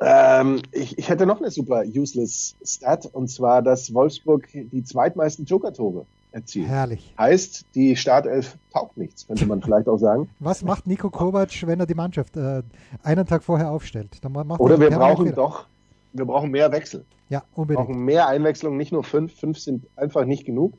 [0.00, 5.44] Ähm, ich, ich hätte noch eine super useless Stat und zwar, dass Wolfsburg die zweitmeisten
[5.46, 6.68] Joker-Tore erzielt.
[6.68, 7.14] Herrlich.
[7.18, 10.28] Heißt, die Startelf taugt nichts, könnte man vielleicht auch sagen.
[10.38, 12.62] Was macht Nico Kovac, wenn er die Mannschaft äh,
[13.02, 14.20] einen Tag vorher aufstellt?
[14.59, 15.66] Oder wir brauchen doch,
[16.12, 17.04] wir brauchen mehr Wechsel.
[17.28, 17.88] Ja, unbedingt.
[17.88, 19.35] Wir brauchen mehr Einwechslung, nicht nur fünf.
[19.35, 20.74] Fünf sind einfach nicht genug.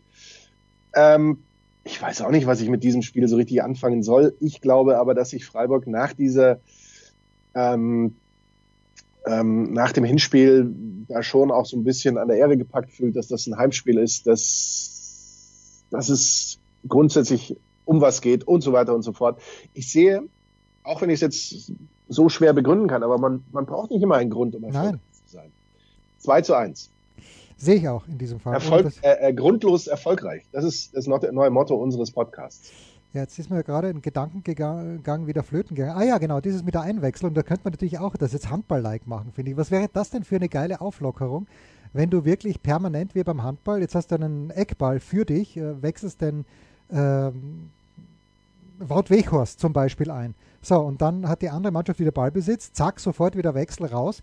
[0.94, 1.44] Ähm,
[1.84, 4.36] ich weiß auch nicht, was ich mit diesem Spiel so richtig anfangen soll.
[4.40, 6.60] Ich glaube aber, dass sich Freiburg nach dieser
[7.56, 8.16] ähm,
[9.28, 10.74] ähm, nach dem Hinspiel
[11.08, 13.98] da schon auch so ein bisschen an der Ehre gepackt fühlt, dass das ein Heimspiel
[13.98, 19.40] ist, dass, dass es grundsätzlich um was geht und so weiter und so fort.
[19.74, 20.24] Ich sehe,
[20.84, 21.72] auch wenn ich es jetzt
[22.10, 25.36] so schwer begründen kann, aber man, man braucht nicht immer einen Grund, um erfolgreich zu
[25.36, 25.52] sein.
[26.20, 26.90] 2 zu 1.
[27.58, 28.54] Sehe ich auch in diesem Fall.
[28.54, 30.44] Erfolg, äh, äh, grundlos erfolgreich.
[30.52, 32.72] Das ist das neue Motto unseres Podcasts.
[33.14, 35.98] Ja, jetzt ist mir gerade ein Gedankengang wieder flöten gegangen.
[35.98, 39.08] Ah ja, genau, dieses mit der Einwechslung, da könnte man natürlich auch das jetzt Handball-like
[39.08, 39.58] machen, finde ich.
[39.58, 41.48] Was wäre das denn für eine geile Auflockerung,
[41.94, 45.82] wenn du wirklich permanent wie beim Handball, jetzt hast du einen Eckball für dich, äh,
[45.82, 46.46] wechselst den
[46.92, 47.70] ähm,
[48.80, 50.36] Wout Weghorst zum Beispiel ein.
[50.62, 54.22] So, und dann hat die andere Mannschaft wieder Ballbesitz, zack, sofort wieder Wechsel raus.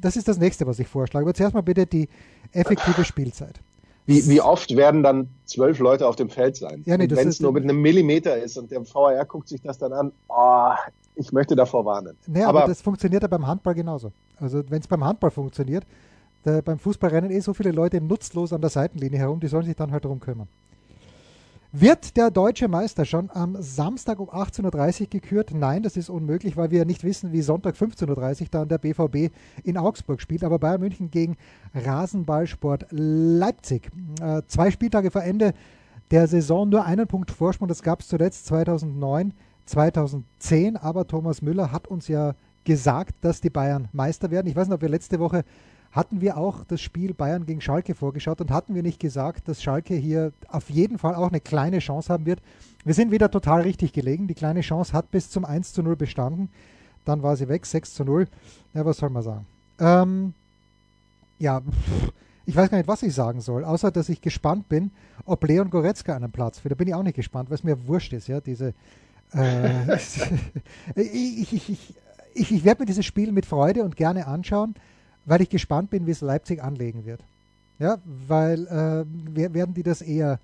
[0.00, 1.24] Das ist das nächste, was ich vorschlage.
[1.24, 2.08] Aber zuerst mal bitte die
[2.52, 3.60] effektive Spielzeit.
[4.08, 6.82] Wie, wie oft werden dann zwölf Leute auf dem Feld sein?
[6.86, 9.76] Ja, nee, wenn es nur mit einem Millimeter ist und der VAR guckt sich das
[9.76, 10.70] dann an, oh,
[11.14, 12.16] ich möchte davor warnen.
[12.26, 14.10] Nee, aber, aber das funktioniert ja beim Handball genauso.
[14.38, 15.84] Also wenn es beim Handball funktioniert,
[16.42, 19.76] beim Fußball rennen eh so viele Leute nutzlos an der Seitenlinie herum, die sollen sich
[19.76, 20.48] dann halt darum kümmern.
[21.70, 25.50] Wird der deutsche Meister schon am Samstag um 18.30 Uhr gekürt?
[25.52, 29.30] Nein, das ist unmöglich, weil wir nicht wissen, wie Sonntag 15.30 Uhr dann der BVB
[29.64, 30.44] in Augsburg spielt.
[30.44, 31.36] Aber Bayern München gegen
[31.74, 33.90] Rasenballsport Leipzig.
[34.22, 35.52] Äh, zwei Spieltage vor Ende
[36.10, 37.68] der Saison nur einen Punkt Vorsprung.
[37.68, 39.34] Das gab es zuletzt 2009,
[39.66, 40.78] 2010.
[40.78, 44.46] Aber Thomas Müller hat uns ja gesagt, dass die Bayern Meister werden.
[44.46, 45.44] Ich weiß nicht, ob wir letzte Woche
[45.98, 49.60] hatten wir auch das Spiel Bayern gegen Schalke vorgeschaut und hatten wir nicht gesagt, dass
[49.60, 52.40] Schalke hier auf jeden Fall auch eine kleine Chance haben wird.
[52.84, 54.28] Wir sind wieder total richtig gelegen.
[54.28, 56.50] Die kleine Chance hat bis zum 1 zu 0 bestanden.
[57.04, 58.28] Dann war sie weg, 6 zu 0.
[58.74, 59.46] Ja, was soll man sagen?
[59.80, 60.34] Ähm,
[61.40, 61.62] ja,
[62.46, 64.92] ich weiß gar nicht, was ich sagen soll, außer dass ich gespannt bin,
[65.24, 66.78] ob Leon Goretzka einen Platz findet.
[66.78, 68.72] Da bin ich auch nicht gespannt, weil es mir wurscht ist, ja, diese.
[69.34, 69.96] Äh,
[70.94, 71.94] ich ich, ich,
[72.34, 74.76] ich, ich werde mir dieses Spiel mit Freude und gerne anschauen
[75.28, 77.20] weil ich gespannt bin, wie es Leipzig anlegen wird.
[77.78, 80.40] Ja, weil äh, werden die das eher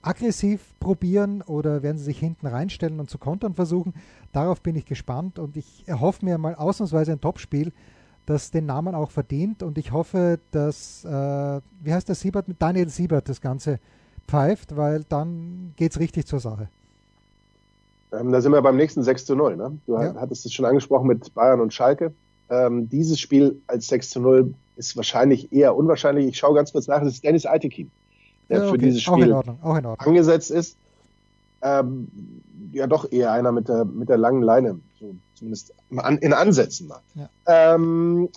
[0.00, 3.94] aggressiv probieren oder werden sie sich hinten reinstellen und zu kontern versuchen?
[4.32, 7.72] Darauf bin ich gespannt und ich erhoffe mir mal ausnahmsweise ein Topspiel,
[8.24, 12.62] das den Namen auch verdient und ich hoffe, dass, äh, wie heißt der Siebert, mit
[12.62, 13.80] Daniel Siebert das Ganze
[14.26, 16.68] pfeift, weil dann geht es richtig zur Sache.
[18.12, 19.56] Ähm, da sind wir beim nächsten 6 zu 0.
[19.56, 19.78] Ne?
[19.86, 20.14] Du ja.
[20.14, 22.14] hattest es schon angesprochen mit Bayern und Schalke.
[22.50, 26.26] Ähm, dieses Spiel als 6 zu 0 ist wahrscheinlich eher unwahrscheinlich.
[26.26, 27.02] Ich schaue ganz kurz nach.
[27.02, 27.90] Es ist Dennis Altekin,
[28.48, 28.72] der ja, okay.
[28.72, 29.56] für dieses Spiel auch in.
[29.60, 30.76] Auch in angesetzt ist.
[31.60, 32.08] Ähm,
[32.72, 37.00] ja, doch eher einer mit der, mit der langen Leine, so zumindest in Ansätzen mal.
[37.14, 37.28] Ja.
[37.46, 38.28] Ähm,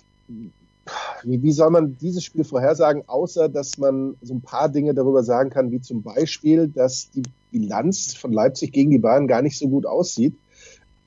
[1.22, 5.22] wie, wie soll man dieses Spiel vorhersagen, außer dass man so ein paar Dinge darüber
[5.22, 7.22] sagen kann, wie zum Beispiel, dass die
[7.52, 10.34] Bilanz von Leipzig gegen die Bayern gar nicht so gut aussieht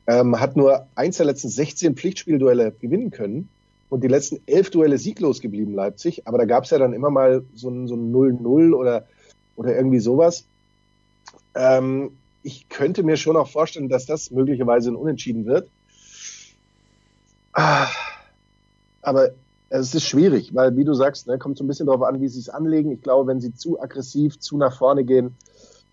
[0.08, 3.50] ähm, hat nur eins der letzten 16 Pflichtspielduelle gewinnen können
[3.90, 6.28] und die letzten elf Duelle sieglos geblieben, Leipzig.
[6.28, 9.06] Aber da gab es ja dann immer mal so ein, so ein 0-0 oder,
[9.56, 10.46] oder irgendwie sowas.
[11.56, 12.12] Ähm,
[12.44, 15.70] ich könnte mir schon auch vorstellen, dass das möglicherweise ein Unentschieden wird.
[17.54, 17.88] Ah,
[19.02, 19.32] aber
[19.70, 22.28] es ist schwierig, weil, wie du sagst, ne, kommt so ein bisschen darauf an, wie
[22.28, 22.92] sie es anlegen.
[22.92, 25.36] Ich glaube, wenn sie zu aggressiv, zu nach vorne gehen,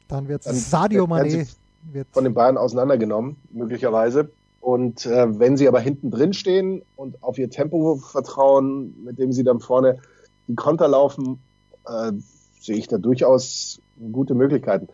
[0.09, 1.47] dann wird es Sadio Mané
[1.83, 4.31] wird von den Bayern auseinandergenommen, möglicherweise.
[4.61, 9.33] Und äh, wenn sie aber hinten drin stehen und auf ihr Tempo vertrauen, mit dem
[9.33, 9.99] sie dann vorne
[10.47, 11.41] die Konter laufen,
[11.87, 12.13] äh,
[12.61, 13.81] sehe ich da durchaus
[14.13, 14.89] gute Möglichkeiten.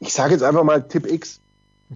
[0.00, 1.40] Ich sage jetzt einfach mal Tipp X.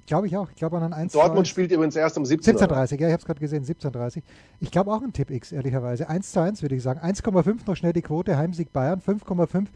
[0.06, 0.50] Glaube ich auch.
[0.50, 3.20] Ich glaube an ein 1 Dortmund spielt übrigens erst um 17 17.30 ja, ich habe
[3.20, 4.22] es gerade gesehen, 17.30
[4.58, 6.08] Ich glaube auch ein Tipp X, ehrlicherweise.
[6.08, 7.00] 1 zu 1 würde ich sagen.
[7.00, 9.66] 1,5 noch schnell die Quote, Heimsieg Bayern, 5,5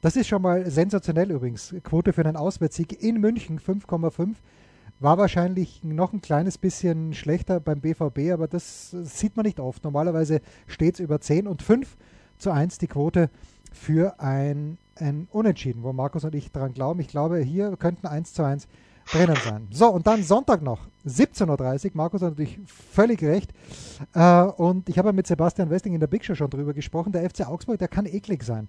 [0.00, 1.74] Das ist schon mal sensationell übrigens.
[1.82, 4.34] Quote für einen Auswärtssieg in München 5,5.
[4.98, 9.84] War wahrscheinlich noch ein kleines bisschen schlechter beim BVB, aber das sieht man nicht oft.
[9.84, 11.96] Normalerweise steht es über 10 und 5
[12.38, 13.30] zu 1 die Quote
[13.72, 17.00] für ein, ein Unentschieden, wo Markus und ich dran glauben.
[17.00, 18.68] Ich glaube, hier könnten 1 zu 1
[19.12, 19.68] drinnen sein.
[19.70, 21.90] So, und dann Sonntag noch, 17.30 Uhr.
[21.94, 23.52] Markus hat natürlich völlig recht.
[24.14, 27.12] Äh, und ich habe mit Sebastian Westing in der Big Show schon drüber gesprochen.
[27.12, 28.68] Der FC Augsburg, der kann eklig sein.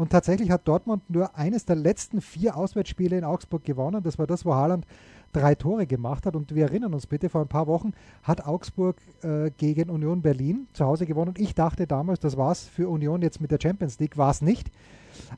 [0.00, 4.02] Und tatsächlich hat Dortmund nur eines der letzten vier Auswärtsspiele in Augsburg gewonnen.
[4.02, 4.86] Das war das, wo Haaland
[5.34, 6.34] drei Tore gemacht hat.
[6.36, 10.68] Und wir erinnern uns bitte, vor ein paar Wochen hat Augsburg äh, gegen Union Berlin
[10.72, 11.28] zu Hause gewonnen.
[11.28, 14.16] Und ich dachte damals, das war es für Union jetzt mit der Champions League.
[14.16, 14.70] War es nicht.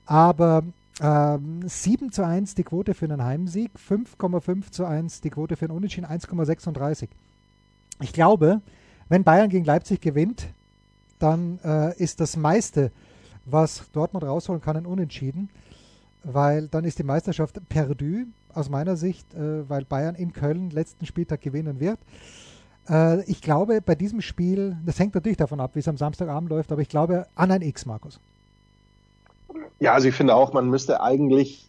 [0.06, 0.62] Aber
[1.00, 5.64] ähm, 7 zu 1 die Quote für einen Heimsieg, 5,5 zu 1 die Quote für
[5.64, 7.08] einen Unentschieden, 1,36.
[8.00, 8.60] Ich glaube,
[9.08, 10.46] wenn Bayern gegen Leipzig gewinnt,
[11.18, 12.92] dann äh, ist das meiste,
[13.44, 15.50] was Dortmund rausholen kann, ein Unentschieden,
[16.24, 21.06] weil dann ist die Meisterschaft perdu aus meiner Sicht, äh, weil Bayern in Köln letzten
[21.06, 21.98] Spieltag gewinnen wird.
[22.88, 26.50] Äh, ich glaube, bei diesem Spiel, das hängt natürlich davon ab, wie es am Samstagabend
[26.50, 28.20] läuft, aber ich glaube an ein X, Markus.
[29.80, 31.68] Ja, also ich finde auch, man müsste eigentlich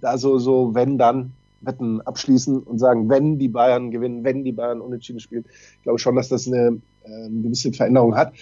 [0.00, 4.52] da so, so wenn dann Wetten abschließen und sagen, wenn die Bayern gewinnen, wenn die
[4.52, 5.44] Bayern unentschieden spielen.
[5.76, 8.34] Ich glaube schon, dass das eine, äh, eine gewisse Veränderung hat.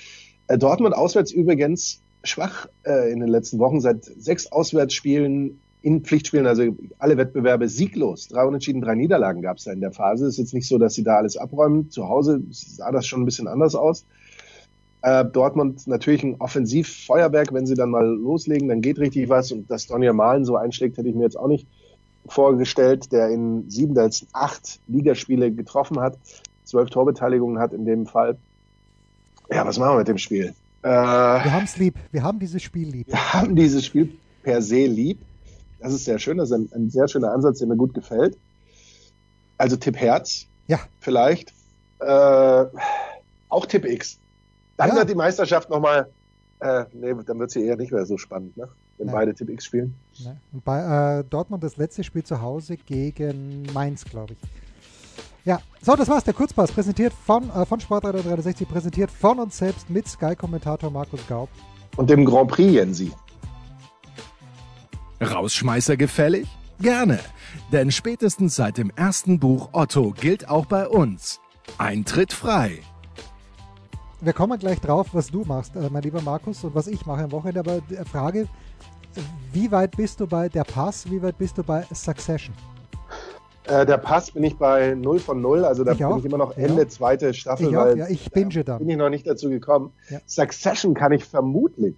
[0.48, 6.46] Äh, Dortmund auswärts übrigens schwach äh, in den letzten Wochen, seit sechs Auswärtsspielen in Pflichtspielen,
[6.46, 8.28] also alle Wettbewerbe sieglos.
[8.28, 10.26] Drei Unentschieden, drei Niederlagen gab es da in der Phase.
[10.26, 11.90] Ist jetzt nicht so, dass sie da alles abräumen.
[11.90, 14.06] Zu Hause sah das schon ein bisschen anders aus.
[15.02, 19.50] Äh, Dortmund natürlich ein Offensivfeuerwerk, wenn sie dann mal loslegen, dann geht richtig was.
[19.50, 21.66] Und dass Donny Malen so einschlägt, hätte ich mir jetzt auch nicht
[22.26, 26.16] vorgestellt, der in sieben der letzten acht Ligaspiele getroffen hat,
[26.64, 28.38] zwölf Torbeteiligungen hat in dem Fall.
[29.50, 30.54] Ja, was machen wir mit dem Spiel?
[30.82, 31.94] Äh, wir haben es lieb.
[32.10, 33.08] Wir haben dieses Spiel lieb.
[33.08, 35.20] Wir haben dieses Spiel per se lieb.
[35.80, 36.38] Das ist sehr schön.
[36.38, 38.36] Das ist ein, ein sehr schöner Ansatz, der mir gut gefällt.
[39.58, 40.46] Also Tipp Herz.
[40.66, 40.80] Ja.
[41.00, 41.52] Vielleicht.
[42.00, 42.64] Äh,
[43.48, 44.18] auch Tipp X.
[44.76, 44.96] Dann ja.
[44.96, 46.08] wird die Meisterschaft nochmal,
[46.60, 48.68] äh, nee, dann wird sie eher nicht mehr so spannend, ne?
[48.98, 49.14] wenn Nein.
[49.14, 49.94] beide Tipp X spielen.
[50.24, 50.40] Nein.
[50.52, 54.38] Und bei äh, Dortmund das letzte Spiel zu Hause gegen Mainz, glaube ich.
[55.44, 56.24] Ja, so, das war's.
[56.24, 61.26] Der Kurzpass, präsentiert von, äh, von Sportradar 360, präsentiert von uns selbst mit Sky-Kommentator Markus
[61.26, 61.48] Gaub.
[61.96, 63.12] Und dem Grand Prix, Jensi.
[65.20, 66.48] Rausschmeißer gefällig?
[66.80, 67.20] Gerne,
[67.70, 71.40] denn spätestens seit dem ersten Buch Otto gilt auch bei uns.
[71.78, 72.80] Eintritt frei
[74.22, 77.24] wir kommen gleich drauf, was du machst, äh, mein lieber Markus, und was ich mache
[77.24, 77.60] am Wochenende.
[77.60, 78.48] Aber die Frage,
[79.52, 82.54] wie weit bist du bei der Pass, wie weit bist du bei Succession?
[83.64, 86.18] Äh, der Pass bin ich bei 0 von 0, also da ich bin auch.
[86.18, 86.88] ich immer noch Ende ja.
[86.88, 88.78] zweite Staffel, ich weil auch, ja, ich binge dann.
[88.78, 89.92] bin ich noch nicht dazu gekommen.
[90.10, 90.20] Ja.
[90.26, 91.94] Succession kann ich vermutlich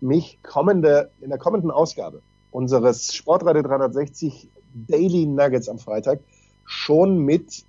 [0.00, 6.20] mich kommende, in der kommenden Ausgabe unseres Sportreiter 360 Daily Nuggets am Freitag
[6.66, 7.64] schon mit,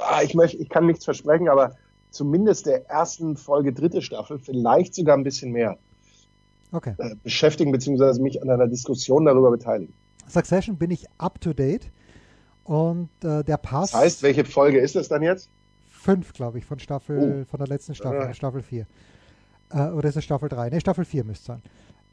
[0.00, 1.74] ah, ich möchte, ich kann nichts versprechen, aber
[2.10, 5.76] zumindest der ersten Folge dritte Staffel, vielleicht sogar ein bisschen mehr
[6.72, 6.94] okay.
[6.96, 9.92] äh, beschäftigen, beziehungsweise mich an einer Diskussion darüber beteiligen.
[10.28, 11.90] Succession bin ich up to date
[12.66, 13.92] und äh, der Pass.
[13.92, 15.48] Das heißt, welche Folge ist das dann jetzt?
[15.88, 17.50] Fünf, glaube ich, von Staffel, oh.
[17.50, 18.34] von der letzten Staffel, äh.
[18.34, 18.86] Staffel 4.
[19.70, 20.70] Äh, oder ist es Staffel 3?
[20.70, 21.62] Ne, Staffel 4 müsste sein.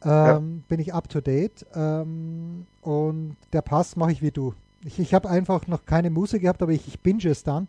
[0.04, 0.42] Ähm, ja.
[0.68, 4.54] Bin ich up to date ähm, und der Pass mache ich wie du.
[4.84, 7.68] Ich, ich habe einfach noch keine Muße gehabt, aber ich, ich binge es dann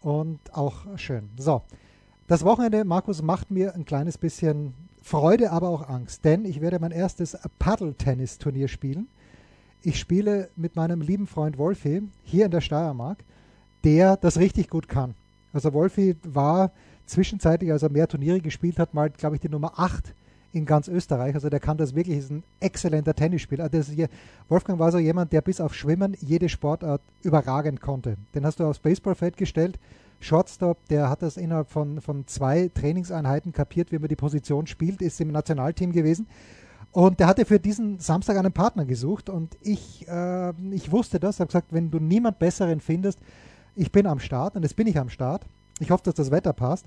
[0.00, 1.28] und auch schön.
[1.38, 1.62] So,
[2.26, 6.80] das Wochenende, Markus, macht mir ein kleines bisschen Freude, aber auch Angst, denn ich werde
[6.80, 9.08] mein erstes Paddle-Tennis-Turnier spielen.
[9.86, 13.18] Ich spiele mit meinem lieben Freund Wolfi hier in der Steiermark,
[13.84, 15.14] der das richtig gut kann.
[15.52, 16.72] Also Wolfi war
[17.06, 20.12] zwischenzeitlich, als er mehr Turniere gespielt hat, mal, glaube ich, die Nummer 8
[20.52, 21.36] in ganz Österreich.
[21.36, 23.70] Also der kann das wirklich, ist ein exzellenter Tennisspieler.
[23.72, 23.92] Also
[24.48, 28.16] Wolfgang war so jemand, der bis auf Schwimmen jede Sportart überragend konnte.
[28.34, 29.78] Den hast du aufs Baseballfeld gestellt.
[30.18, 35.00] Shortstop, der hat das innerhalb von, von zwei Trainingseinheiten kapiert, wie man die Position spielt,
[35.00, 36.26] ist im Nationalteam gewesen.
[36.96, 41.40] Und der hatte für diesen Samstag einen Partner gesucht und ich, äh, ich wusste das,
[41.40, 43.18] habe gesagt, wenn du niemand Besseren findest,
[43.74, 45.44] ich bin am Start und jetzt bin ich am Start.
[45.78, 46.86] Ich hoffe, dass das Wetter passt.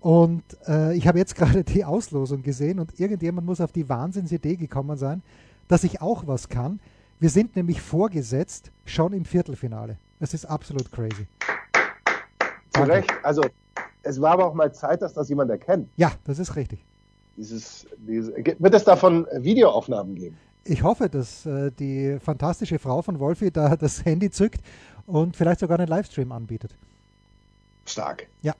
[0.00, 4.56] Und äh, ich habe jetzt gerade die Auslosung gesehen und irgendjemand muss auf die Wahnsinnsidee
[4.56, 5.22] gekommen sein,
[5.68, 6.78] dass ich auch was kann.
[7.18, 9.96] Wir sind nämlich vorgesetzt schon im Viertelfinale.
[10.20, 11.26] Das ist absolut crazy.
[12.74, 13.10] Zu Recht.
[13.22, 13.40] Also
[14.02, 15.88] es war aber auch mal Zeit, dass das jemand erkennt.
[15.96, 16.84] Ja, das ist richtig.
[17.36, 20.36] Dieses, diese, wird es davon Videoaufnahmen geben?
[20.64, 24.60] Ich hoffe, dass äh, die fantastische Frau von Wolfi da das Handy zückt
[25.06, 26.74] und vielleicht sogar einen Livestream anbietet.
[27.84, 28.26] Stark.
[28.42, 28.54] Ja.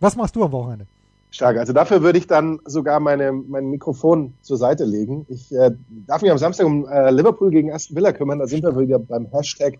[0.00, 0.86] Was machst du am Wochenende?
[1.30, 1.58] Stark.
[1.58, 5.26] Also dafür würde ich dann sogar meine, mein Mikrofon zur Seite legen.
[5.28, 5.70] Ich äh,
[6.06, 8.38] darf mich am Samstag um äh, Liverpool gegen Aston Villa kümmern.
[8.38, 9.78] Da sind wir wieder beim Hashtag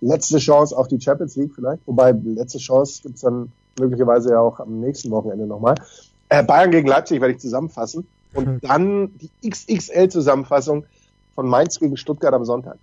[0.00, 1.86] letzte Chance auf die Champions League vielleicht.
[1.86, 5.74] Wobei letzte Chance gibt's dann möglicherweise ja auch am nächsten Wochenende nochmal.
[6.30, 8.06] Äh, Bayern gegen Leipzig werde ich zusammenfassen.
[8.32, 8.60] Und hm.
[8.60, 10.84] dann die XXL-Zusammenfassung
[11.34, 12.78] von Mainz gegen Stuttgart am Sonntag.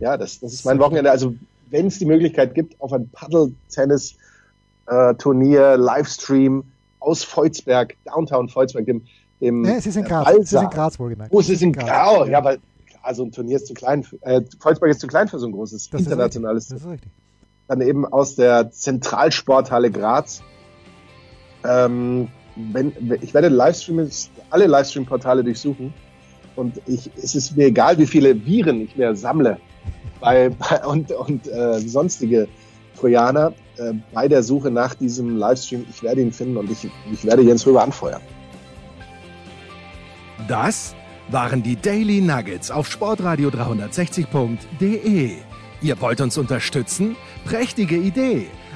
[0.00, 1.10] Ja, das, das ist mein Wochenende.
[1.10, 1.34] Also
[1.70, 6.64] wenn es die Möglichkeit gibt, auf ein Paddle-Tennis-Turnier, äh, Livestream,
[7.00, 9.02] aus Volzberg, Downtown Volzberg, dem,
[9.40, 11.32] dem nee, es ist in äh, Graz, es ist in Graz wohlgemerkt.
[11.32, 12.28] Oh, es ist in Graz, Graz.
[12.28, 12.58] ja, weil
[13.02, 15.90] also ein Turnier ist zu klein, äh, Volzberg ist zu klein für so ein großes
[15.90, 16.64] das internationales.
[16.64, 17.12] Ist das ist richtig.
[17.68, 20.42] Dann eben aus der Zentralsporthalle Graz.
[21.64, 24.08] Ähm, wenn, ich werde Livestream,
[24.50, 25.92] alle Livestream-Portale durchsuchen
[26.56, 29.58] und ich, es ist mir egal, wie viele Viren ich mir sammle
[30.20, 32.48] bei, bei und, und äh, sonstige
[32.98, 35.86] Trojaner äh, bei der Suche nach diesem Livestream.
[35.90, 38.22] Ich werde ihn finden und ich, ich werde Jens Röber anfeuern.
[40.48, 40.94] Das
[41.28, 45.32] waren die Daily Nuggets auf Sportradio 360.de.
[45.82, 47.16] Ihr wollt uns unterstützen?
[47.44, 48.46] Prächtige Idee!